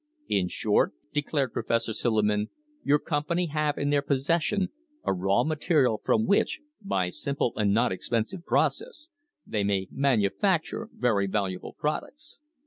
"In 0.27 0.47
short," 0.47 0.93
declared 1.13 1.53
Professor 1.53 1.93
Silliman, 1.93 2.49
"your 2.83 2.97
company 2.97 3.45
have 3.53 3.77
in 3.77 3.91
their 3.91 4.01
possession 4.01 4.69
a 5.03 5.13
raw 5.13 5.43
material 5.43 6.01
from 6.03 6.25
which, 6.25 6.59
by 6.81 7.09
simple 7.11 7.53
and 7.55 7.71
not 7.71 7.91
expensive 7.91 8.43
process, 8.43 9.09
they 9.45 9.63
may 9.63 9.87
manufacture 9.91 10.89
very 10.91 11.27
valuable 11.27 11.73
products. 11.77 12.39